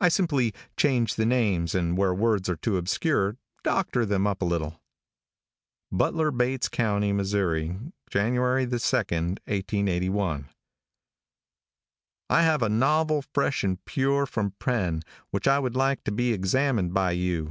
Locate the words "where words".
1.94-2.48